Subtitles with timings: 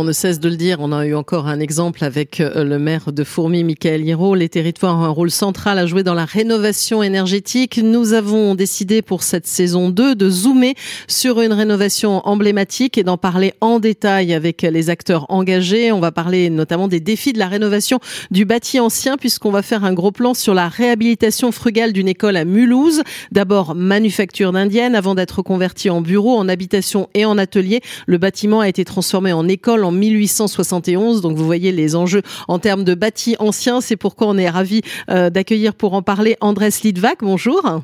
[0.00, 2.78] On ne cesse de le dire, on a eu encore un exemple avec euh, le
[2.78, 4.36] maire de Fourmi, Michael Hiro.
[4.36, 7.80] Les territoires ont un rôle central à jouer dans la rénovation énergétique.
[7.82, 10.76] Nous avons décidé pour cette saison 2 de zoomer
[11.08, 15.90] sur une rénovation emblématique et d'en parler en détail avec les acteurs engagés.
[15.90, 17.98] On va parler notamment des défis de la rénovation
[18.30, 22.36] du bâti ancien puisqu'on va faire un gros plan sur la réhabilitation frugale d'une école
[22.36, 23.02] à Mulhouse.
[23.32, 27.80] D'abord manufacture d'indienne avant d'être converti en bureau, en habitation et en atelier.
[28.06, 31.20] Le bâtiment a été transformé en école en 1871.
[31.20, 33.80] Donc vous voyez les enjeux en termes de bâti ancien.
[33.80, 37.18] C'est pourquoi on est ravi euh, d'accueillir pour en parler Andrés Lidvac.
[37.22, 37.80] Bonjour.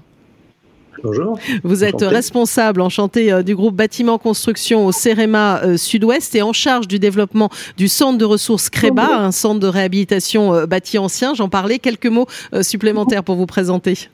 [1.03, 1.39] Bonjour.
[1.65, 6.53] Vous êtes responsable, enchanté, euh, du groupe Bâtiment Construction au CEREMA euh, Sud-Ouest et en
[6.53, 11.35] charge du développement du centre de ressources CREBA, un centre de réhabilitation bâti ancien.
[11.35, 11.79] J'en parlais.
[11.79, 12.27] Quelques mots
[12.63, 14.09] supplémentaires pour vous présenter.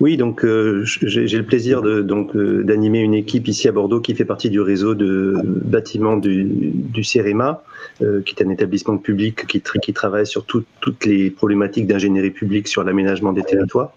[0.00, 4.14] Oui, donc euh, j'ai le plaisir donc euh, d'animer une équipe ici à Bordeaux qui
[4.14, 7.62] fait partie du réseau de bâtiments du, du CEREMA,
[8.02, 12.84] euh, qui est un établissement public qui travaille sur toutes les problématiques d'ingénierie publique sur
[12.84, 13.92] l'aménagement des territoires.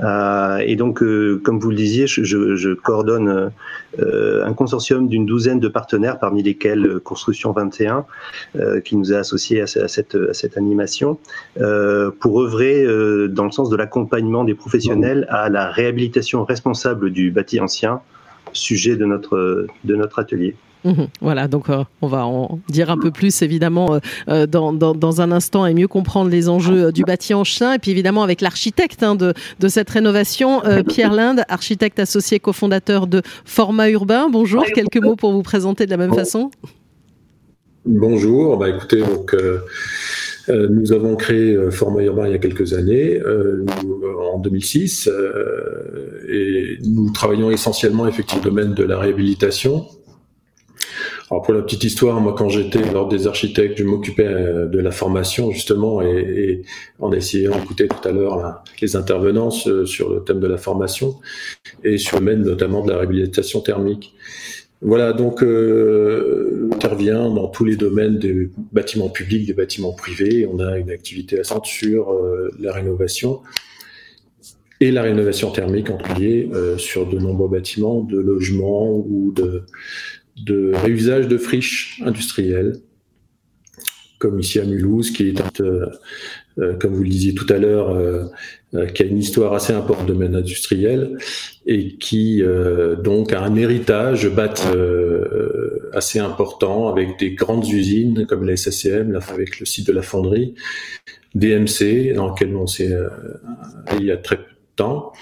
[0.00, 3.50] Euh, et donc, euh, comme vous le disiez, je, coordonne
[3.98, 8.04] euh, un consortium d'une douzaine de partenaires, parmi lesquels Construction 21,
[8.84, 11.18] qui nous a associés à, cette, animation,
[12.20, 12.84] pour œuvrer
[13.28, 18.00] dans le sens de l'accompagnement des professionnels à la réhabilitation responsable du bâti ancien,
[18.52, 20.54] sujet de notre atelier.
[20.88, 21.08] Mhm.
[21.20, 25.20] voilà, donc euh, on va en dire un peu plus évidemment euh, euh, dans, dans,
[25.20, 27.74] un instant et mieux comprendre les enjeux du bâti en chien.
[27.74, 33.06] Et puis évidemment avec l'architecte hein, de, de, cette rénovation, Pierre Linde, architecte associé cofondateur
[33.06, 34.30] de Format Urbain.
[34.30, 36.50] Bonjour, quelques mots pour vous présenter de la même façon.
[37.84, 39.36] Bonjour, bah écoutez, donc
[40.48, 43.20] nous avons créé Format Urbain il y a quelques années,
[44.32, 45.10] en 2006,
[46.28, 49.86] et nous travaillons essentiellement effectivement au domaine de la réhabilitation,
[51.30, 54.78] alors pour la petite histoire, moi quand j'étais lors des architectes, je m'occupais euh, de
[54.78, 56.62] la formation justement et, et
[56.98, 61.16] en essayant d'écouter tout à l'heure les intervenants sur le thème de la formation
[61.84, 64.14] et sur le domaine notamment de la réhabilitation thermique.
[64.80, 70.46] Voilà, donc euh, intervient dans tous les domaines des bâtiments publics, des bâtiments privés.
[70.46, 73.40] On a une activité assez sur euh, la rénovation
[74.80, 79.64] et la rénovation thermique en particulier euh, sur de nombreux bâtiments de logements ou de
[80.44, 82.80] de réusage de friches industrielles,
[84.18, 85.86] comme ici à Mulhouse, qui est, euh,
[86.58, 88.24] euh, comme vous le disiez tout à l'heure, euh,
[88.94, 91.16] qui a une histoire assez importante de domaine industriel
[91.66, 92.42] et qui
[93.02, 94.30] donc a un héritage
[95.94, 100.54] assez important avec des grandes usines comme la SSCM, avec le site de la fonderie,
[101.34, 102.94] DMC, dans lequel on s'est
[103.98, 105.12] il y a très peu de temps,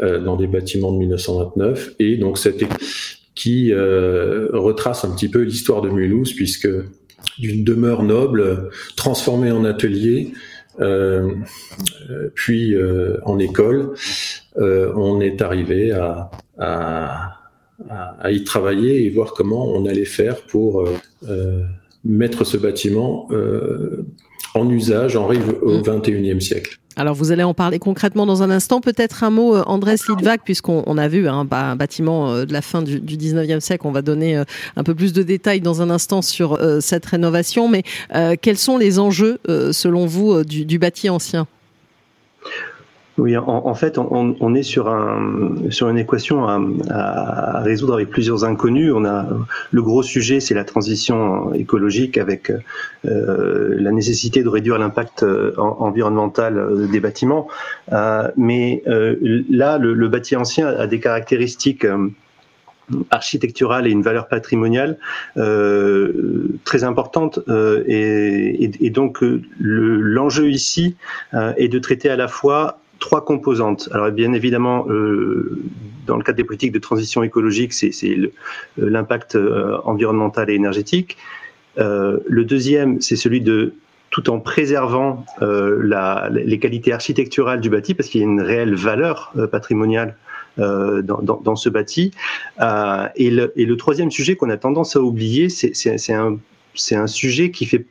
[0.00, 2.64] dans des bâtiments de 1929, et donc cette
[3.38, 6.68] qui euh, retrace un petit peu l'histoire de Mulhouse, puisque
[7.38, 10.32] d'une demeure noble transformée en atelier,
[10.80, 11.34] euh,
[12.34, 13.94] puis euh, en école,
[14.56, 17.36] on est arrivé à, à,
[17.88, 20.88] à, y travailler et voir comment on allait faire pour
[22.04, 23.28] mettre ce bâtiment
[24.54, 26.40] en usage en rive au XXIe mm.
[26.40, 26.78] siècle.
[26.98, 28.80] Alors vous allez en parler concrètement dans un instant.
[28.80, 32.52] Peut-être un mot, euh, Andrés Lidvac, puisqu'on a vu hein, bah, un bâtiment euh, de
[32.52, 33.86] la fin du, du 19e siècle.
[33.86, 34.44] On va donner euh,
[34.74, 37.68] un peu plus de détails dans un instant sur cette rénovation.
[37.68, 37.84] Mais
[38.42, 41.46] quels sont les enjeux, selon vous, du, du bâti ancien?
[43.18, 48.92] Oui, en, fait, on, est sur, un, sur une équation à, résoudre avec plusieurs inconnus.
[48.94, 49.26] On a
[49.72, 52.52] le gros sujet, c'est la transition écologique avec
[53.04, 57.48] euh, la nécessité de réduire l'impact euh, environnemental euh, des bâtiments.
[58.36, 61.86] mais là, le, le, bâti ancien a des caractéristiques
[63.10, 64.98] architecturale et une valeur patrimoniale
[65.36, 69.18] euh, très importante euh, et, et, donc
[69.58, 70.96] l'enjeu ici
[71.32, 73.88] est de traiter à la fois trois composantes.
[73.92, 75.62] Alors bien évidemment, euh,
[76.06, 78.30] dans le cadre des politiques de transition écologique, c'est euh,
[78.76, 81.16] l'impact euh, environnemental et énergétique.
[81.78, 83.74] Euh, le deuxième, c'est celui de
[84.10, 88.40] tout en préservant euh, la, les qualités architecturales du bâti, parce qu'il y a une
[88.40, 90.16] réelle valeur patrimoniale
[90.56, 92.10] dans, dans, dans, ce bâti.
[92.58, 96.38] et, le, et le troisième sujet qu'on a tendance à oublier, c'est un,
[96.92, 97.84] un sujet qui fait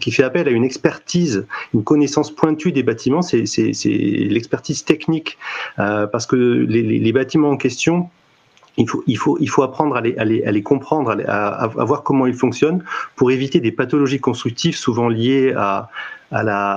[0.00, 3.44] qui fait appel à une expertise, une connaissance pointue des bâtiments, c'est
[3.84, 5.38] l'expertise technique,
[5.78, 8.08] euh, parce que les, les, bâtiments en question,
[8.78, 11.64] il faut, il faut, il faut apprendre à les, à les, à les comprendre, à,
[11.64, 12.84] à, voir comment ils fonctionnent
[13.16, 15.90] pour éviter des pathologies constructives souvent liées à,
[16.30, 16.72] à, la,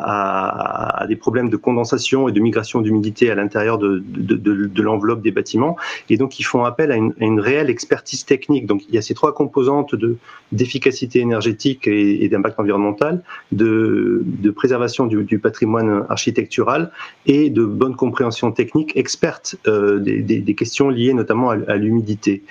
[1.02, 4.82] à, des problèmes de condensation et de migration d'humidité à l'intérieur de, de, de, de
[4.82, 5.76] l'enveloppe des bâtiments.
[6.10, 8.66] Et donc, ils font appel à une, à une, réelle expertise technique.
[8.66, 10.18] Donc, il y a ces trois composantes de,
[10.52, 16.92] d'efficacité énergétique et, et d'impact environnemental, de, de préservation du, du, patrimoine architectural
[17.26, 21.76] et de bonne compréhension technique experte euh, des, des, des, questions liées notamment à, à
[21.76, 22.44] l'humidité.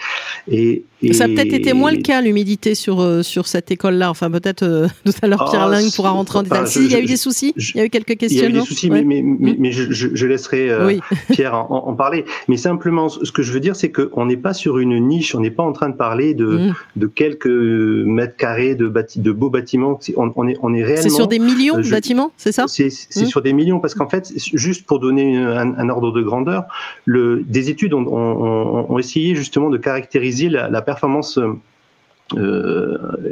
[0.48, 4.10] Et, et, ça a peut-être été moins le cas l'humidité sur euh, sur cette école-là.
[4.10, 6.66] Enfin, peut-être euh, tout à l'heure Pierre ah, pourra rentrer en détail.
[6.88, 7.52] Il y a eu des soucis?
[7.56, 8.40] il y a eu quelques questions.
[8.40, 11.00] Il y a eu des soucis, mais, mais, mais, mais je, je, laisserai euh, oui.
[11.30, 12.24] Pierre en, en, parler.
[12.48, 15.34] Mais simplement, ce que je veux dire, c'est qu'on n'est pas sur une niche.
[15.34, 16.74] On n'est pas en train de parler de mmh.
[16.96, 19.98] de quelques mètres carrés de bâti, de beaux bâtiments.
[20.16, 21.02] On, on, est on est réellement.
[21.02, 22.66] C'est sur des millions de bâtiments, c'est ça?
[22.68, 23.26] C'est mmh.
[23.26, 26.64] sur des millions parce qu'en fait, juste pour donner un, un, ordre de grandeur,
[27.04, 31.52] le, des études ont, ont, ont essayé justement de caractériser la, la performance euh,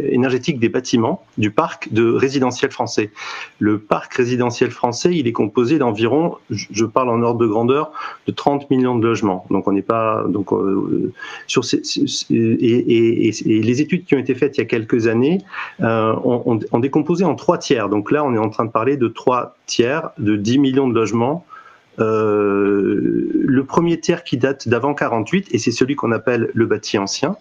[0.08, 3.10] énergétique des bâtiments du parc de résidentiel français.
[3.58, 7.92] Le parc résidentiel français, il est composé d'environ, je parle en ordre de grandeur,
[8.26, 9.46] de 30 millions de logements.
[9.50, 11.12] Donc on n'est pas donc euh,
[11.46, 11.82] sur ces,
[12.30, 15.38] et, les études qui ont été faites il y a quelques années
[15.80, 17.88] euh, ont, ont décomposé en trois tiers.
[17.88, 20.94] Donc là, on est en train de parler de trois tiers de 10 millions de
[20.94, 21.55] logements euh,
[21.98, 27.36] le premier tiers qui date d'avant 48 et c'est celui qu'on appelle le bâti ancien.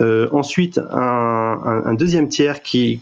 [0.00, 2.98] Euh, ensuite, un, deuxième tiers qui,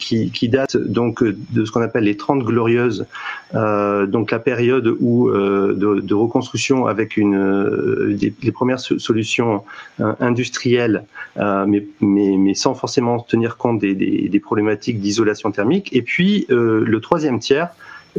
[0.51, 3.07] date donc de ce qu'on appelle les 30 glorieuses,
[3.55, 9.63] euh, donc la période où euh, de, reconstruction avec une euh, des, les premières solutions
[10.01, 11.05] euh, industrielles,
[11.37, 15.91] mais, sans forcément tenir compte des problématiques d'isolation thermique.
[15.93, 17.69] Et puis le troisième tiers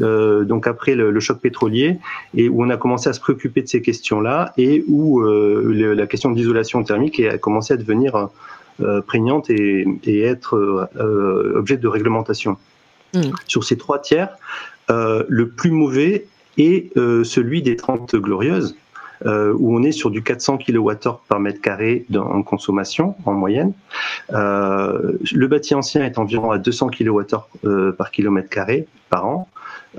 [0.01, 1.97] euh, donc après le, le, choc pétrolier,
[2.35, 5.93] et où on a commencé à se préoccuper de ces questions-là, et où euh, le,
[5.93, 8.29] la question d'isolation thermique a commencé à devenir
[8.81, 10.89] euh, prégnante et, et être
[11.55, 12.57] objet de réglementation.
[13.13, 13.21] Mmh.
[13.47, 14.29] Sur ces trois tiers,
[14.89, 16.25] le plus mauvais
[16.57, 18.75] est celui des 30 glorieuses,
[19.25, 20.95] euh, où on est sur du 400 kWh
[21.27, 23.73] par mètre carré en consommation en moyenne.
[24.33, 27.25] Euh, le bâti ancien est environ à 200 kWh
[27.65, 29.47] euh, par kilomètre carré par an.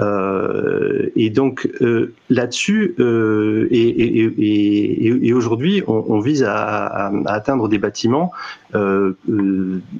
[0.00, 6.54] Euh, et donc euh, là-dessus, euh, et, et, et, et aujourd'hui, on, on, vise à,
[6.54, 8.32] à, à, atteindre des bâtiments,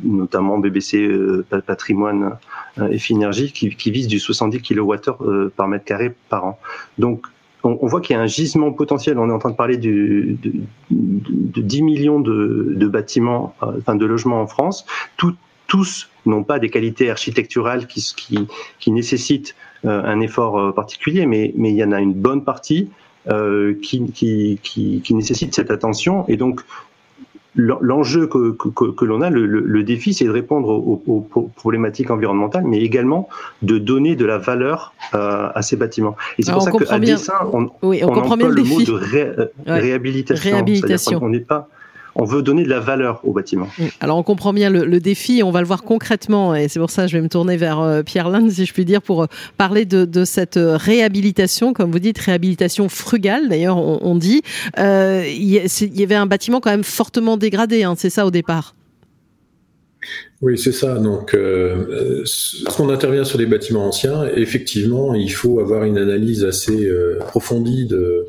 [0.05, 1.11] notamment BBC
[1.67, 2.37] Patrimoine
[2.91, 6.59] et Finergie, qui, qui visent du 70 kWh par mètre carré par an.
[6.99, 7.27] Donc
[7.65, 9.19] on, on voit qu'il y a un gisement potentiel.
[9.19, 10.53] On est en train de parler du, de,
[10.91, 14.87] de, 10 millions de, de bâtiments, enfin de logements en France.
[15.19, 15.35] Tout,
[15.73, 18.47] tous n'ont pas des qualités architecturales qui, qui,
[18.79, 19.55] qui nécessitent
[19.87, 22.91] euh, un effort euh, particulier, mais, mais il y en a une bonne partie
[23.31, 26.27] euh, qui, qui, qui, qui, nécessite cette attention.
[26.29, 26.61] Et donc,
[27.55, 32.11] l'enjeu que, que, que l'on a, le, le défi, c'est de répondre aux, aux, problématiques
[32.11, 33.31] environnementales, mais également
[33.63, 36.17] de donner de la valeur euh, à ces bâtiments.
[36.39, 38.83] Et c'est pour ça qu'à dessin, on, oui, on, on comprend bien le, le mot
[38.83, 39.81] de ré, ouais.
[39.81, 40.51] réhabilitation.
[40.51, 41.19] Réhabilitation.
[41.23, 41.71] On n'est pas
[42.15, 43.69] on veut donner de la valeur au bâtiment.
[44.01, 46.91] Alors on comprend bien le, le défi, on va le voir concrètement, et c'est pour
[46.91, 49.23] ça que je vais me tourner vers euh, Pierre Linde, si je puis dire, pour
[49.23, 49.27] euh,
[49.57, 54.43] parler de, de, cette euh, réhabilitation, comme vous dites, réhabilitation frugale, d'ailleurs on, on, dit.
[54.79, 58.75] Euh, il y avait un bâtiment quand même fortement dégradé, hein, c'est ça au départ?
[60.41, 60.99] Oui, c'est ça.
[60.99, 62.25] Donc, euh,
[62.65, 67.87] lorsqu'on intervient sur des bâtiments anciens, effectivement, il faut avoir une analyse assez euh, approfondie
[67.87, 68.27] de,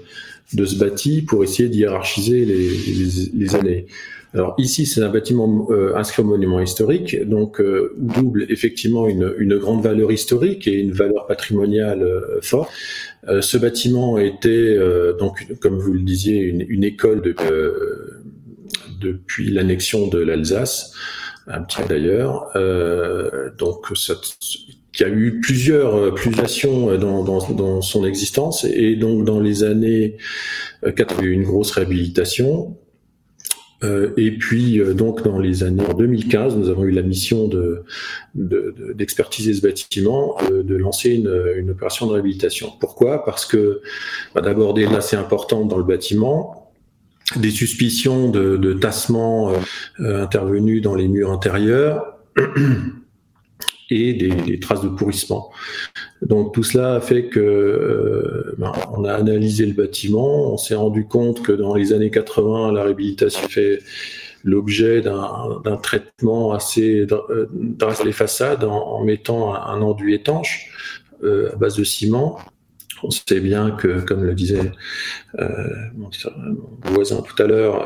[0.54, 3.86] de ce bâti pour essayer de hiérarchiser les, années.
[4.34, 9.58] Alors ici, c'est un bâtiment euh, inscrit au monument historique, donc euh, double effectivement une,
[9.58, 12.72] grande valeur historique et une valeur patrimoniale euh, forte.
[13.28, 14.78] ce bâtiment était
[15.20, 17.36] donc, comme vous le disiez, une, école de,
[19.00, 20.94] depuis l'annexion de l'Alsace,
[21.48, 22.52] un petit d'ailleurs.
[23.58, 24.16] donc ça,
[24.94, 28.64] qui a eu plusieurs euh, euh, dans, dans, dans, son existence.
[28.64, 30.18] Et donc dans les années
[30.84, 32.78] 4 il y a eu une grosse réhabilitation.
[33.84, 37.84] Euh, et puis donc dans les années 2015 nous avons eu la mission de
[38.34, 42.72] d'expertiser de, ce bâtiment de lancer une, une, opération de réhabilitation.
[42.80, 43.26] Pourquoi?
[43.26, 43.82] Parce que
[44.34, 46.60] bah, d'abord des assez importantes dans le bâtiment.
[47.38, 49.54] Des suspicions de, de tassement
[50.00, 52.18] euh, intervenus dans les murs intérieurs
[53.90, 55.52] et des, traces de pourrissement.
[56.22, 60.76] Donc tout cela a fait que euh, ben, on a analysé le bâtiment, on s'est
[60.76, 63.80] rendu compte que dans les années 80, la réhabilitation fait
[64.44, 70.70] l'objet d'un traitement assez euh, drastique les façades en, mettant un, enduit étanche
[71.24, 72.40] euh, à base de ciment
[73.06, 74.72] on sait bien que, comme le disait
[75.38, 76.10] mon,
[76.86, 77.86] voisin tout à l'heure,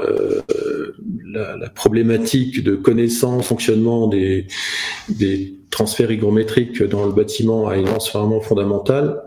[1.25, 4.46] la, problématique de connaissance, fonctionnement des
[5.70, 9.22] transfert hygrométrique dans le bâtiment a une vraiment fondamentale,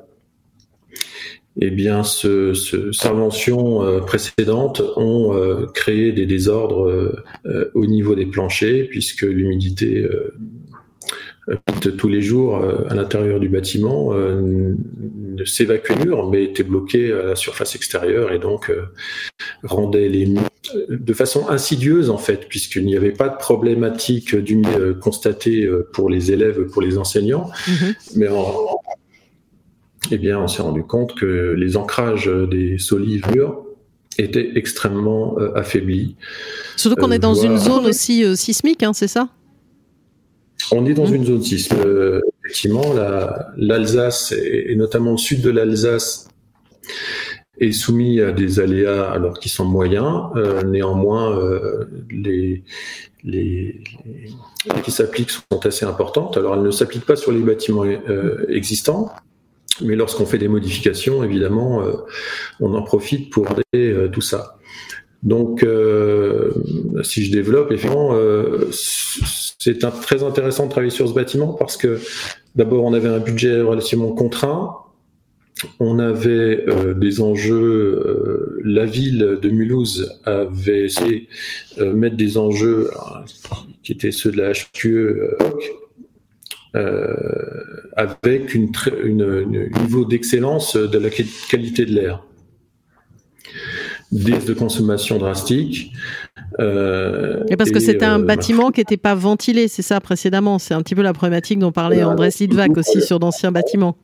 [1.61, 7.87] eh bien, ce, ce, ces inventions euh, précédentes ont euh, créé des désordres euh, au
[7.87, 10.09] niveau des planchers, puisque l'humidité
[11.99, 17.35] tous les jours à l'intérieur du bâtiment ne s'évacuait mur, mais était bloqué à la
[17.35, 18.71] surface extérieure et donc
[19.65, 20.50] rendait les murs
[20.89, 24.35] de façon insidieuse en fait, puisqu'il n'y avait pas de problématique
[25.01, 27.95] constatée pour les élèves, pour les enseignants, mm-hmm.
[28.17, 28.81] mais en,
[30.11, 33.65] eh bien, on s'est rendu compte que les ancrages des solives mûres
[34.19, 36.17] étaient extrêmement euh, affaiblis.
[36.77, 39.29] Surtout qu'on est dans euh, une zone aussi euh, sismique, hein, c'est ça?
[40.73, 41.15] On est dans mmh.
[41.15, 41.81] une zone sismique.
[42.45, 42.95] effectivement,
[43.57, 46.29] l'Alsace, et, notamment le sud de l'Alsace,
[47.61, 50.31] est soumis à des aléas alors qu'ils sont moyens.
[50.67, 51.39] néanmoins,
[52.11, 52.65] les,
[53.23, 53.81] les,
[54.83, 56.37] qui s'appliquent sont assez importantes.
[56.37, 57.85] Alors, elles ne s'appliquent pas sur les bâtiments
[58.49, 59.13] existants,
[59.83, 61.93] mais lorsqu'on fait des modifications, évidemment, euh,
[62.61, 64.57] on en profite pour regarder euh, tout ça.
[65.23, 66.53] Donc, euh,
[67.03, 68.15] si je développe, effectivement,
[68.73, 71.99] c'est très intéressant de travailler sur ce bâtiment parce que
[72.57, 74.79] d'abord, on avait un budget relativement contraint.
[75.79, 76.65] On avait
[76.97, 78.61] des enjeux.
[78.65, 81.29] la ville de Mulhouse avait essayé
[81.79, 82.91] de mettre des enjeux
[83.83, 85.37] qui étaient ceux de la HQE
[86.77, 87.17] euh,
[87.97, 88.71] avec une,
[89.81, 92.25] niveau d'excellence de la qualité de l'air.
[94.13, 95.93] Des de consommation drastique.
[96.59, 100.59] Euh, et parce que c'était un euh, bâtiment qui n'était pas ventilé, c'est ça précédemment.
[100.59, 103.97] C'est un petit peu la problématique dont parlait Andrés Lidvac aussi sur d'anciens bâtiments.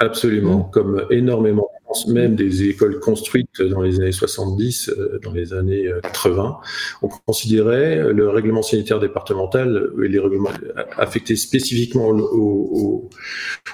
[0.00, 0.70] Absolument, mmh.
[0.72, 1.70] comme énormément
[2.08, 6.66] même des écoles construites dans les années 70, euh, dans les années 80, euh,
[7.02, 10.50] on considérait le règlement sanitaire départemental et les règlements
[10.96, 13.10] affectés spécifiquement aux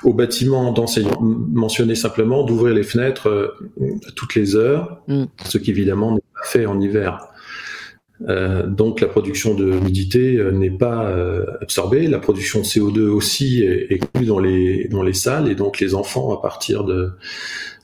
[0.02, 3.54] au, bâtiments d'enseignement mentionnaient simplement d'ouvrir les fenêtres euh,
[4.14, 5.24] toutes les heures, mm.
[5.44, 7.28] ce qui évidemment n'est pas fait en hiver.
[8.20, 11.14] Donc la production de l'humidité n'est pas
[11.60, 15.80] absorbée, la production de CO2 aussi est, est dans les dans les salles et donc
[15.80, 17.12] les enfants à partir de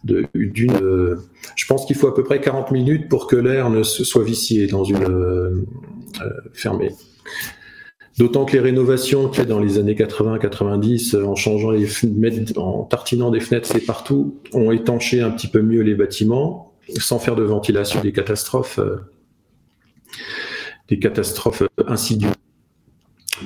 [0.05, 0.73] d'une.
[0.83, 1.17] Euh,
[1.57, 4.67] je pense qu'il faut à peu près 40 minutes pour que l'air ne soit vicié
[4.67, 5.65] dans une euh,
[6.21, 6.93] euh, fermée.
[8.19, 12.59] D'autant que les rénovations qu'il y a dans les années 80-90, en changeant les fenêtres,
[12.59, 17.19] en tartinant des fenêtres, c'est partout, ont étanché un petit peu mieux les bâtiments, sans
[17.19, 18.79] faire de ventilation des catastrophes,
[20.93, 22.33] des catastrophes insidieuses.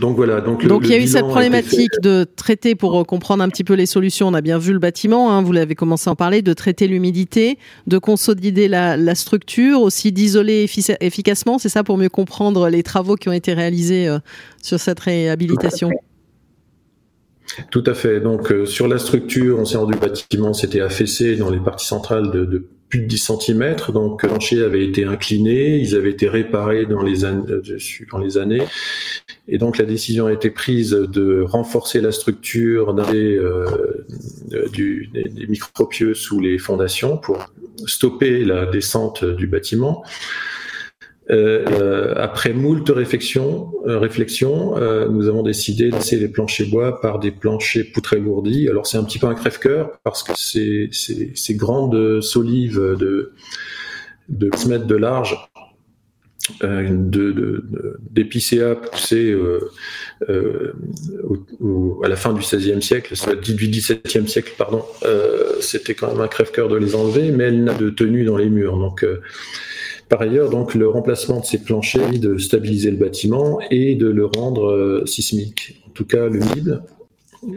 [0.01, 0.41] Donc voilà.
[0.41, 3.75] Donc, il y a eu cette problématique de traiter, pour euh, comprendre un petit peu
[3.75, 6.43] les solutions, on a bien vu le bâtiment, hein, vous l'avez commencé à en parler,
[6.43, 10.69] de traiter l'humidité, de consolider la, structure, aussi d'isoler
[11.01, 14.19] efficacement, c'est ça pour mieux comprendre les travaux qui ont été réalisés euh,
[14.63, 15.91] sur cette réhabilitation
[17.71, 18.21] tout à fait.
[18.21, 22.31] Donc euh, sur la structure, on s'est rendu bâtiment, c'était affaissé dans les parties centrales
[22.33, 22.67] de,
[23.01, 23.77] de 10 cm.
[23.93, 27.45] Donc le plancher avait été incliné, ils avaient été réparés dans les, années,
[28.11, 28.63] dans les années.
[29.49, 34.05] Et donc la décision a été prise de renforcer la structure des, euh,
[34.73, 37.47] du, des, des micropieux sous les fondations pour
[37.87, 40.03] stopper la descente du bâtiment.
[41.29, 47.01] Euh, après moult réflexions, euh, réflexions euh, nous avons décidé de laisser les planchers bois
[47.01, 48.69] par des planchers poutrés lourdis.
[48.69, 53.33] Alors c'est un petit peu un crève-cœur parce que ces, ces, ces grandes solives de,
[54.29, 55.37] de 10 mètres de large
[56.63, 57.65] euh, de,
[58.11, 59.69] d'épicéa poussé euh,
[60.29, 60.73] euh,
[62.05, 64.85] à la fin du XVIe siècle, du XVIIe siècle, pardon,
[65.61, 68.49] c'était quand même un crève-cœur de les enlever, mais elle n'a de tenue dans les
[68.49, 68.77] murs.
[68.77, 69.05] Donc,
[70.09, 74.27] par ailleurs, donc le remplacement de ces planchers, de stabiliser le bâtiment et de le
[74.27, 75.83] rendre sismique.
[75.89, 76.79] En tout cas, le MIB,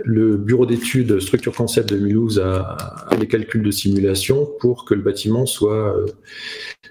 [0.04, 4.94] le bureau d'études structure concept de Mulhouse a, a, les calculs de simulation pour que
[4.94, 6.06] le bâtiment soit, euh,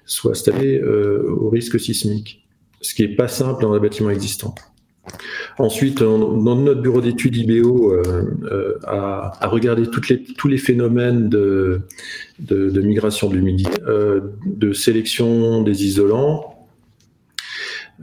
[0.05, 2.47] soit installé euh, au risque sismique,
[2.81, 4.55] ce qui n'est pas simple dans un bâtiment existant.
[5.59, 11.81] Ensuite, dans notre bureau d'études IBO, euh, a, a, regardé les, tous les phénomènes de,
[12.39, 13.81] de, migration de l'humidité,
[14.47, 16.59] de sélection des isolants,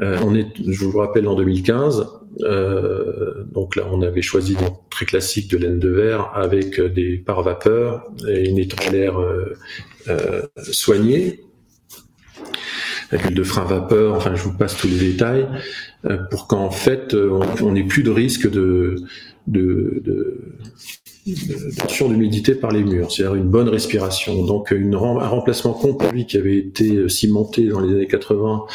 [0.01, 2.07] euh, on est, je vous rappelle, en 2015.
[2.41, 4.57] Euh, donc là, on avait choisi
[4.89, 9.53] très classique de laine de verre avec euh, des pare vapeur et une euh,
[10.09, 11.41] euh, soignée
[13.11, 14.15] avec de frein vapeur.
[14.15, 15.47] Enfin, je vous passe tous les détails
[16.29, 18.95] pour qu'en fait, on n'ait plus de risque de,
[19.47, 20.41] de, de
[21.77, 24.45] tension d'humidité par les murs, c'est-à-dire une bonne respiration.
[24.45, 24.97] Donc un
[25.27, 28.65] remplacement complet qui avait été cimenté dans les années 80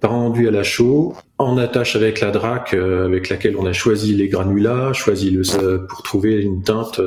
[0.00, 3.72] par un enduit à la chaux, en attache avec la drac avec laquelle on a
[3.72, 5.42] choisi les granulats, choisi le
[5.88, 7.00] pour trouver une teinte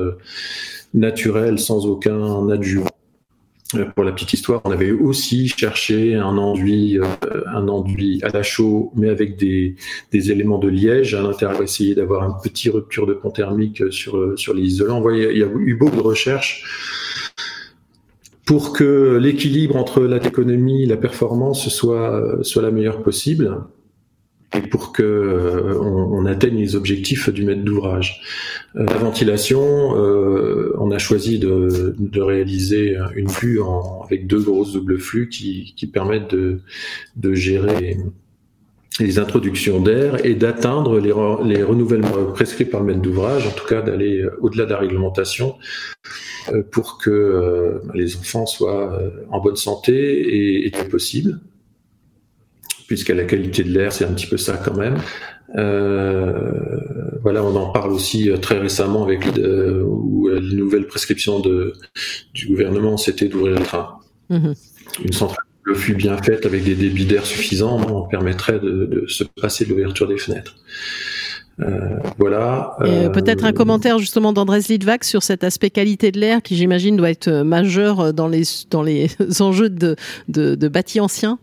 [0.94, 2.88] naturelle sans aucun adjuvant.
[3.76, 7.06] Euh, pour la petite histoire, on avait aussi cherché un enduit, euh,
[7.48, 9.76] un enduit à la chaux, mais avec des,
[10.12, 14.38] des éléments de liège à l'intérieur, essayer d'avoir une petite rupture de pont thermique sur,
[14.38, 15.08] sur les isolants.
[15.10, 16.64] Il y a eu beaucoup de recherches
[18.46, 23.62] pour que l'équilibre entre la économie et la performance soit, soit la meilleure possible
[24.56, 28.22] et pour que euh, on, atteigne les objectifs du maître d'ouvrage.
[28.76, 34.42] Euh, la ventilation, euh, on a choisi de, de, réaliser une vue en, avec deux
[34.42, 36.60] grosses doubles flux qui, qui permettent de,
[37.16, 37.98] de gérer
[39.00, 41.14] les introductions d'air et d'atteindre les,
[41.46, 45.56] les, renouvellements prescrits par le maître d'ouvrage, en tout cas d'aller au-delà de la réglementation
[46.72, 51.40] pour que les enfants soient en bonne santé et, et possible
[52.92, 54.98] puisqu'à la qualité de l'air, c'est un petit peu ça quand même.
[55.56, 56.52] Euh,
[57.24, 61.72] voilà, on en parle aussi euh, très récemment avec euh, où la nouvelle prescription de,
[62.34, 63.96] du gouvernement, c'était d'ouvrir le train.
[64.30, 64.56] Mhm.
[65.06, 69.24] Une centrale le fut bien faite avec des débits d'air suffisants, on permettrait de, se
[69.24, 70.58] passer de l'ouverture des fenêtres.
[72.18, 72.76] voilà.
[73.14, 77.12] Peut-être un commentaire justement d'Andrés Lidvac sur cet aspect qualité de l'air qui j'imagine doit
[77.12, 79.08] être majeur dans les dans les
[79.40, 79.96] enjeux de,
[80.28, 81.40] de, de bâtis anciens.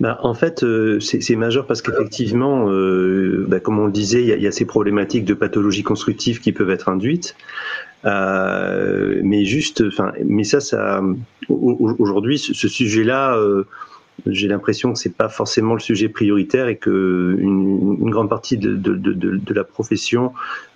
[0.00, 4.42] Bah, en fait, euh, c'est majeur parce qu'effectivement, euh, bah, comme on le disait, il
[4.42, 7.36] y, a ces problématiques de pathologie constructive qui peuvent être induites.
[8.04, 11.00] Euh, mais juste, enfin, mais ça, ça,
[11.48, 13.38] aujourd'hui, ce, sujet-là,
[14.26, 18.74] j'ai l'impression que c'est pas forcément le sujet prioritaire et que une, grande partie de,
[18.74, 20.32] de, de, de la profession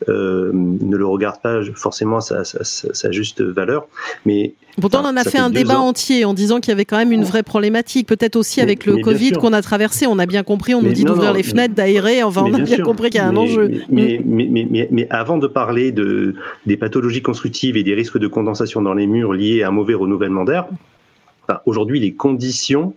[0.08, 3.86] euh, ne le regarde pas forcément à sa, sa, sa, juste valeur.
[4.24, 6.96] Mais pourtant, on en a fait, un débat entier en disant qu'il y avait quand
[6.96, 8.08] même une vraie problématique.
[8.08, 10.74] Peut-être aussi avec le Covid qu'on a traversé, on a bien compris.
[10.74, 12.22] On nous dit d'ouvrir les fenêtres, d'aérer.
[12.22, 13.70] Enfin, on a bien, compris qu'il y a un enjeu.
[13.88, 16.34] Mais, mais, mais, mais, avant de parler de
[16.66, 19.94] des pathologies constructives et des risques de condensation dans les murs liés à un mauvais
[19.94, 20.66] renouvellement d'air,
[21.64, 22.94] aujourd'hui, les conditions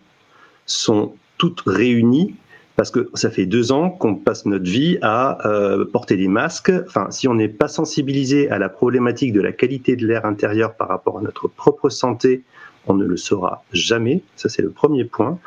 [0.72, 2.36] sont toutes réunies
[2.76, 6.72] parce que ça fait deux ans qu'on passe notre vie à euh, porter des masques.
[6.88, 10.76] Enfin, si on n'est pas sensibilisé à la problématique de la qualité de l'air intérieur
[10.76, 12.44] par rapport à notre propre santé,
[12.88, 14.22] on ne le saura jamais.
[14.38, 15.40] Ça, c'est le premier point.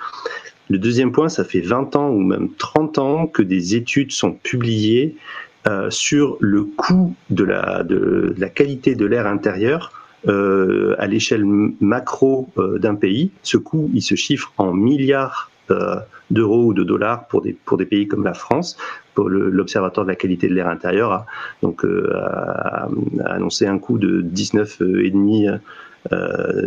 [0.69, 4.33] Le deuxième point, ça fait 20 ans ou même 30 ans que des études sont
[4.33, 5.17] publiées
[5.67, 11.45] euh, sur le coût de la, de la qualité de l'air intérieur euh, à l'échelle
[11.81, 13.31] macro euh, d'un pays.
[13.43, 15.97] Ce coût, il se chiffre en milliards euh,
[16.31, 18.77] d'euros ou de dollars pour des, pour des pays comme la France.
[19.17, 21.27] L'Observatoire de la qualité de l'air intérieur a,
[21.63, 22.89] donc, a,
[23.27, 25.59] annoncé un coût de 19,5 euh,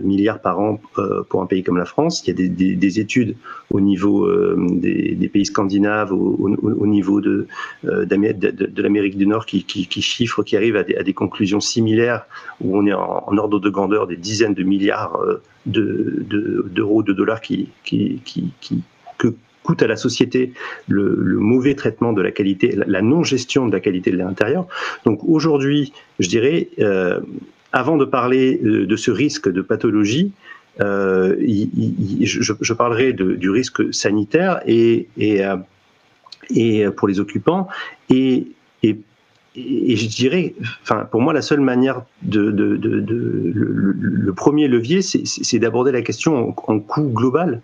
[0.02, 2.24] milliards par an euh, pour un pays comme la France.
[2.24, 3.36] Il y a des, des, des études
[3.70, 7.48] au niveau euh, des, des, pays scandinaves, au, au, au niveau de,
[7.84, 11.60] de, de l'Amérique du Nord qui, qui, qui, chiffrent, qui arrivent à des, à conclusions
[11.60, 12.26] similaires
[12.62, 15.20] où on est en, en, ordre de grandeur des dizaines de milliards
[15.66, 18.84] d'euros, de, de, dollars qui, qui, qui
[19.18, 20.54] que coûte à la société
[20.88, 24.68] le, le, mauvais traitement de la qualité, la, non-gestion de la qualité de l'intérieur.
[25.06, 27.20] Donc aujourd'hui, je dirais, euh,
[27.76, 30.32] avant de parler euh, de ce risque de pathologie,
[30.80, 31.36] euh,
[32.22, 37.68] je, parlerai du risque sanitaire et, euh, pour les occupants
[38.10, 38.48] et,
[39.58, 46.02] je dirais, enfin, pour moi, la seule manière de, le, premier levier, c'est d'aborder la
[46.02, 47.62] question en, coût global.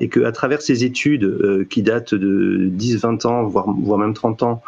[0.00, 4.62] et qu'à travers ces études qui datent de 10, 20 ans, voire, même 30 ans,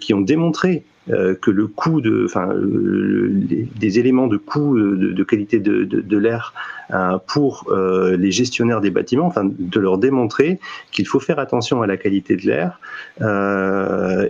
[0.00, 5.58] qui ont démontré euh, que le coût de, enfin, des éléments de coût de, qualité
[5.58, 6.52] de, de, l'air
[6.92, 10.58] euh, pour euh, les gestionnaires des bâtiments, enfin, de leur démontrer
[10.92, 12.80] qu'il faut faire attention à la qualité de l'air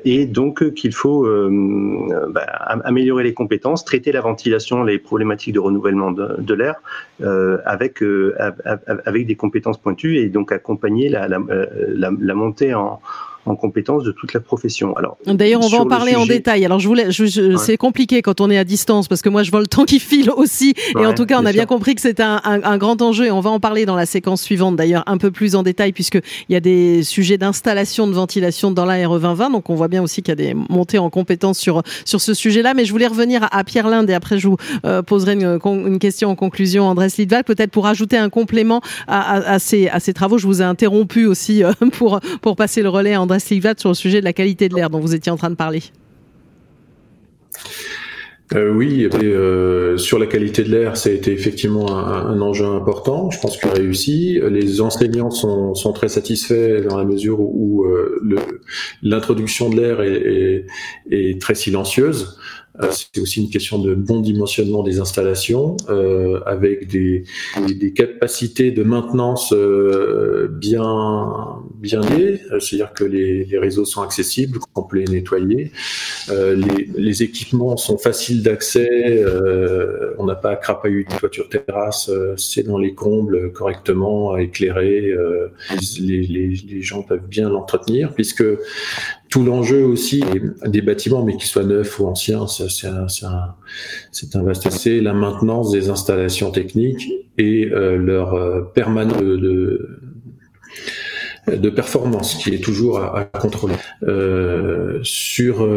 [0.04, 1.26] et donc qu'il faut
[2.30, 2.42] bah,
[2.84, 6.76] améliorer les compétences, traiter la ventilation, les problématiques de renouvellement de, l'air
[7.64, 8.02] avec
[9.04, 11.38] avec des compétences pointues et donc accompagner la, la,
[12.18, 13.00] la montée en
[13.48, 14.96] en compétence de toute la profession.
[14.96, 16.64] Alors, d'ailleurs, on va en parler en détail.
[16.64, 19.50] Alors, je voulais, je, c'est compliqué quand on est à distance parce que moi, je
[19.50, 20.74] vois le temps qui file aussi.
[20.98, 23.26] et en tout cas, on a bien compris que c'était un, un, un, grand enjeu.
[23.26, 25.92] Et on va en parler dans la séquence suivante, d'ailleurs, un peu plus en détail
[25.92, 29.50] puisque il y a des sujets d'installation de ventilation dans la RE 2020.
[29.50, 32.34] Donc, on voit bien aussi qu'il y a des montées en compétences sur sur ce
[32.34, 32.74] sujet-là.
[32.74, 35.98] Mais je voulais revenir à, Pierre Linde et après, je vous euh, poserai une, une,
[35.98, 40.00] question en conclusion, Andrés Lidval, peut-être pour ajouter un complément à, à, à, ces à
[40.00, 40.38] ces travaux.
[40.38, 43.94] Je vous ai interrompu aussi euh, pour pour passer le relais à Andrés sur le
[43.94, 45.82] sujet de la qualité de l'air dont vous étiez en train de parler.
[48.54, 53.30] euh, oui, euh, sur la qualité de l'air, ça a été effectivement un, enjeu important.
[53.30, 54.40] Je pense qu'on a réussi.
[54.50, 58.20] Les enseignants sont, très satisfaits dans la mesure où, euh,
[59.02, 62.38] l'introduction de l'air est, très silencieuse.
[62.82, 67.24] Euh, c'est aussi une question de bon dimensionnement des installations, euh, avec des,
[67.66, 74.58] des, capacités de maintenance euh, bien bien liées, c'est-à-dire que les, les, réseaux sont accessibles,
[74.74, 75.72] complets et nettoyés.
[76.30, 81.48] Euh, les, les, équipements sont faciles d'accès, euh, on n'a pas à crapahuter une toiture
[81.48, 85.14] terrasse, c'est dans les combles correctement éclairé,
[86.00, 88.44] les, les, gens peuvent bien l'entretenir, puisque
[89.28, 90.24] tout l'enjeu aussi
[90.66, 94.70] des bâtiments, mais qu'ils soient neufs ou anciens, c'est un, un, vaste.
[94.70, 100.00] C'est la maintenance des installations techniques et euh, leur euh, permanence de,
[101.70, 103.74] performance qui est toujours à, contrôler.
[104.02, 105.68] Euh, sur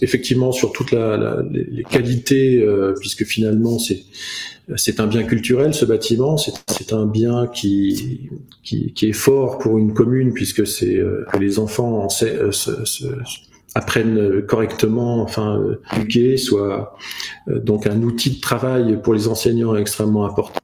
[0.00, 2.64] effectivement sur toute la, la les qualités,
[3.00, 4.02] puisque finalement c'est
[4.74, 6.36] c'est un bien culturel, ce bâtiment.
[6.36, 8.30] C'est un bien qui,
[8.64, 12.84] qui, qui, est fort pour une commune puisque c'est euh, que les enfants euh, se,
[12.84, 13.06] se,
[13.76, 16.96] apprennent correctement, enfin, euh, éduqués, soit
[17.46, 20.60] donc un outil de travail pour les enseignants extrêmement important.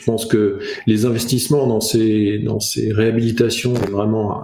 [0.00, 4.42] Je pense que les investissements dans ces dans ces réhabilitations est vraiment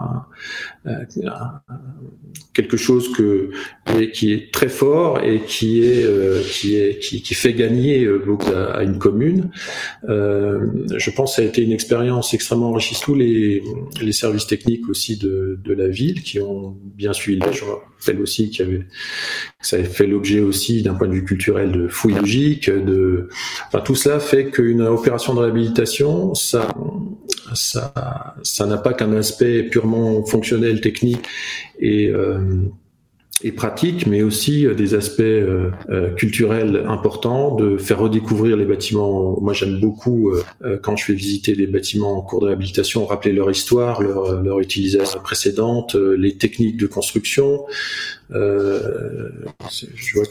[2.57, 3.51] quelque chose que
[4.12, 8.51] qui est très fort et qui est euh, qui est qui, fait gagner euh, beaucoup
[8.53, 9.51] à, une commune.
[10.09, 10.66] Euh,
[10.97, 13.05] je pense que ça a été une expérience extrêmement enrichissante.
[13.05, 13.62] Tous les
[14.01, 17.42] les services techniques aussi de de la ville qui ont bien suivi.
[17.53, 18.87] Je rappelle aussi qu'il avait
[19.61, 23.29] ça a fait l'objet aussi d'un point de vue culturel de fouilles logiques, de
[23.66, 26.68] enfin tout cela fait qu'une opération de réhabilitation ça
[27.54, 27.92] ça
[28.42, 31.26] ça n'a pas qu'un aspect purement fonctionnel technique
[31.78, 32.11] et
[33.44, 35.70] euh, pratique, mais aussi euh, des aspects euh,
[36.16, 39.38] culturels importants, de faire redécouvrir les bâtiments.
[39.40, 40.32] Moi, j'aime beaucoup
[40.82, 44.61] quand je fais visiter des bâtiments en cours de réhabilitation, rappeler leur histoire, leur, leur
[44.61, 47.66] utilisation précédente, les techniques de construction.
[48.30, 50.26] je vois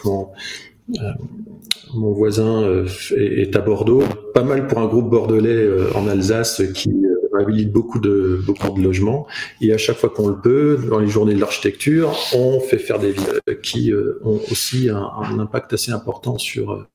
[1.93, 2.85] mon voisin
[3.17, 6.91] est, à Bordeaux, pas mal pour un groupe bordelais en Alsace qui
[7.35, 9.27] réhabilite beaucoup de, beaucoup de logements.
[9.61, 12.99] Et à chaque fois qu'on le peut, dans les journées de l'architecture, on fait faire
[12.99, 16.87] des villes qui euh, ont aussi un, impact assez important sur euh,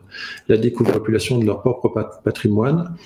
[0.49, 1.93] la découverte de la population de leur propre
[2.25, 2.97] patrimoine.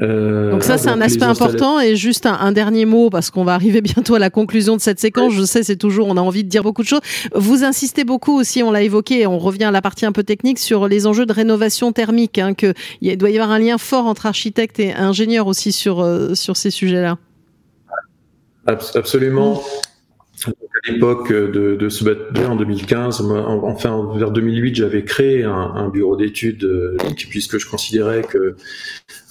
[0.00, 1.80] Euh, donc ça, c'est un aspect important.
[1.80, 5.00] Et juste un, dernier mot, parce qu'on va arriver bientôt à la conclusion de cette
[5.00, 5.32] séquence.
[5.32, 7.00] Je sais, c'est toujours, on a envie de dire beaucoup de choses.
[7.34, 10.58] Vous insistez beaucoup aussi, on l'a évoqué, on revient à la partie un peu technique,
[10.58, 14.06] sur les enjeux de rénovation thermique, hein, que il doit y avoir un lien fort
[14.06, 17.18] entre architectes et ingénieurs aussi sur, euh, sur ces sujets-là.
[18.66, 19.62] Absolument
[20.46, 23.20] à l'époque de, de ce bâtiment en 2015,
[23.62, 26.96] enfin vers 2008, j'avais créé un, un bureau d'études euh,
[27.30, 28.56] puisque je considérais que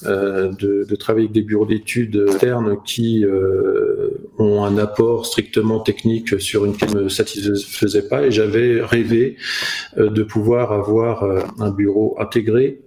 [0.06, 5.80] euh, de, de, travailler avec des bureaux d'études externes qui euh, ont un apport strictement
[5.80, 9.38] technique sur une qui ne me satisfaisait pas, et j'avais rêvé
[9.98, 12.80] euh, de pouvoir avoir euh, un bureau intégré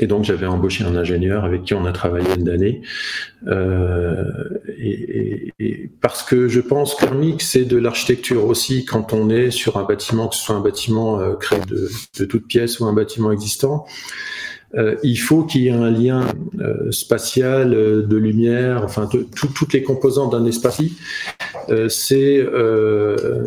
[0.00, 2.82] et donc j'avais embauché un ingénieur avec qui on a travaillé une année.
[3.46, 4.24] Euh,
[4.78, 9.50] et, et, parce que je pense que thermique, c'est de l'architecture aussi quand on est
[9.50, 12.86] sur un bâtiment, que ce soit un bâtiment euh, créé de, de toutes pièces ou
[12.86, 13.86] un bâtiment existant.
[14.74, 16.26] Euh, il faut qu'il y ait un lien
[16.60, 20.80] euh, spatial, euh, de lumière, enfin de, toutes les composantes d'un espace.
[21.88, 22.46] c'est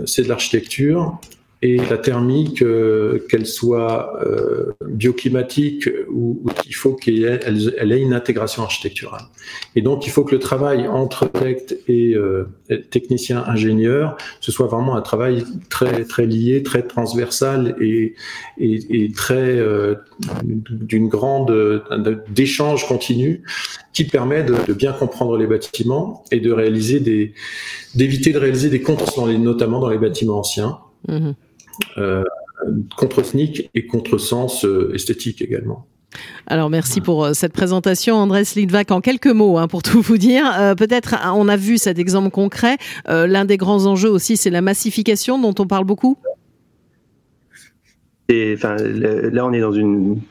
[0.06, 1.20] c'est de l'architecture
[1.62, 7.40] et la thermique, euh, qu'elle soit euh, bioclimatique ou, il faut qu'elle
[7.78, 9.24] elle, ait une intégration architecturale.
[9.76, 12.46] Et donc il faut que le travail entre architecte et euh,
[12.92, 18.16] technicien ingénieur, ce soit vraiment un travail très très lié, très transversal et,
[18.58, 19.60] et, et très
[20.70, 21.84] d'une grande
[22.30, 23.44] d'échange continu
[23.94, 27.34] qui permet de, de, bien comprendre les bâtiments et de réaliser des
[27.96, 30.80] d'éviter de réaliser des contre notamment dans les bâtiments anciens.
[31.08, 31.32] Mmh
[31.98, 32.24] euh,
[32.96, 35.86] contre-sneak et contre-sens euh, esthétique également.
[36.48, 38.92] Alors merci pour euh, cette présentation, Andrés Lidvac.
[38.92, 42.78] En quelques mots, hein, pour tout vous dire, peut-être on a vu cet exemple concret.
[43.08, 46.18] L'un des grands enjeux aussi, c'est la massification dont on parle beaucoup.
[48.30, 50.22] Et enfin, là, on est dans une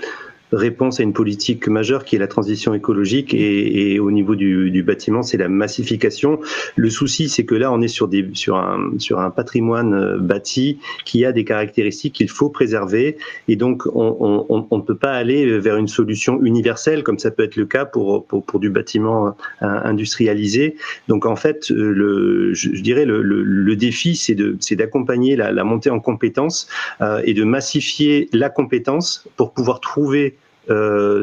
[0.54, 4.82] réponse à une politique majeure qui est la transition écologique et, au niveau du, du
[4.82, 6.40] bâtiment, c'est la massification.
[6.76, 10.78] Le souci, c'est que là, on est sur, des, sur, un, sur un patrimoine bâti
[11.04, 13.16] qui a des caractéristiques qu'il faut préserver
[13.48, 17.56] et donc on, ne peut pas aller vers une solution universelle comme ça peut être
[17.56, 20.76] le cas pour, pour, pour du bâtiment industrialisé.
[21.08, 25.90] Donc en fait, le, je, dirais le, le, le défi, c'est d'accompagner la, la, montée
[25.90, 26.68] en compétences
[27.00, 30.36] euh, et de massifier la compétence pour pouvoir trouver
[30.70, 31.22] euh,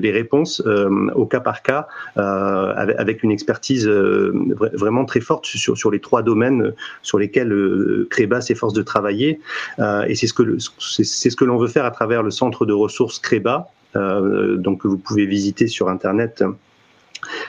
[0.00, 4.32] les réponses euh, au cas par cas euh, avec, une expertise euh,
[4.74, 6.72] vraiment très forte sur, sur les trois domaines
[7.02, 9.40] sur lesquels euh, Créba s'efforce de travailler.
[10.08, 13.18] Et c'est ce que ce que l'on veut faire à travers le centre de ressources
[13.18, 16.42] Créba donc que vous pouvez visiter sur internet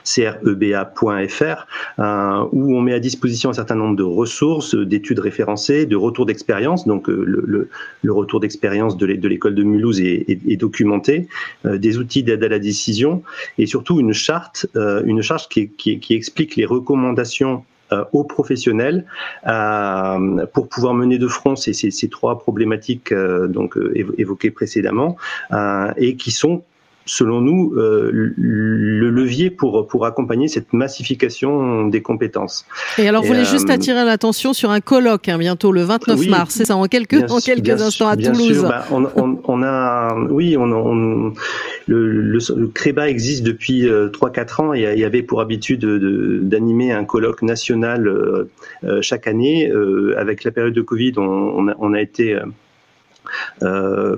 [0.04, 1.68] creba.fr,
[2.00, 6.26] euh, où on met à disposition un certain nombre de ressources, d'études référencées, de retours
[6.26, 6.86] d'expérience.
[6.88, 7.70] Donc euh, le,
[8.02, 11.28] le, retour d'expérience de l'école de Mulhouse est, est, documenté,
[11.66, 13.24] euh, des outils d'aide à la décision
[13.58, 17.64] et surtout une charte, euh, une charte qui, qui, qui, explique les recommandations
[18.12, 19.06] aux professionnels
[19.48, 23.78] euh, pour pouvoir mener de front ces, ces, ces trois problématiques euh, donc
[24.18, 25.16] évoquées précédemment
[25.98, 26.64] et qui sont
[27.06, 32.66] selon nous, euh, le levier pour, pour accompagner cette massification des compétences.
[32.98, 36.28] Et alors, vous voulez juste euh, attirer l'attention sur un colloque hein, bientôt le 29
[36.28, 38.64] mars, c'est ça, en quelques, en quelques instants à Toulouse.
[38.68, 41.34] Bah, on, on, on, a, oui, on, on
[41.88, 45.86] le, le, le, CREBA existe depuis 3-4 euh, ans et il y avait pour habitude
[45.86, 49.72] d'animer un colloque national euh, chaque année.
[50.18, 52.38] avec la période de Covid, on, a, on a été
[53.62, 54.18] euh,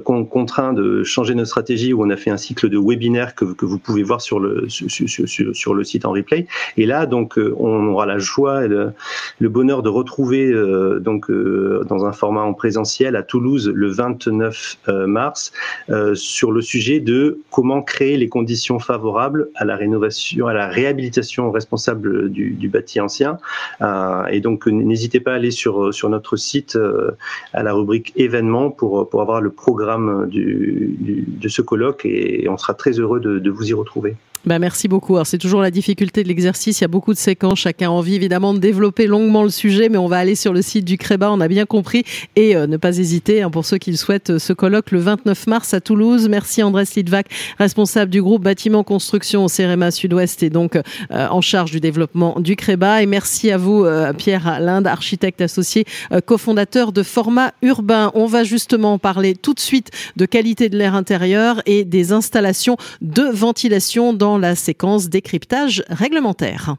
[0.74, 3.78] de changer notre stratégie où on a fait un cycle de webinaires que, que vous
[3.78, 6.48] pouvez voir sur le sur, le site en replay.
[6.78, 8.92] Et là, donc, euh, on aura la joie et le,
[9.40, 13.90] le bonheur de retrouver euh, donc euh, dans un format en présentiel à Toulouse le
[13.90, 15.52] 29 mars
[16.14, 21.52] sur le sujet de comment créer les conditions favorables à la rénovation, à la réhabilitation
[21.52, 23.38] responsable du, du bâti ancien.
[24.30, 26.78] et donc, n'hésitez pas à aller sur sur notre site
[27.54, 32.58] à la rubrique événements pour pour, avoir le programme du, de ce colloque et on
[32.58, 34.16] sera très heureux de vous y retrouver.
[34.46, 35.16] Ben merci beaucoup.
[35.16, 36.80] Alors c'est toujours la difficulté de l'exercice.
[36.80, 37.60] Il y a beaucoup de séquences.
[37.60, 40.62] Chacun a envie évidemment de développer longuement le sujet, mais on va aller sur le
[40.62, 41.32] site du Créba.
[41.32, 42.04] On a bien compris
[42.36, 44.30] et euh, ne pas hésiter hein, pour ceux qui le souhaitent.
[44.30, 46.30] Euh, ce colloque le 29 mars à Toulouse.
[46.30, 47.26] Merci Andrés Lidvac,
[47.58, 52.40] responsable du groupe bâtiment construction au CEREMA Sud-Ouest et donc euh, en charge du développement
[52.40, 53.02] du Créba.
[53.02, 53.86] Et merci à vous
[54.18, 55.86] Pierre Linde, architecte associé,
[56.26, 58.12] cofondateur de Format Urbain.
[58.14, 62.78] On va justement parler tout de suite de qualité de l'air intérieur et des installations
[63.02, 66.76] de ventilation la séquence décryptage réglementaire.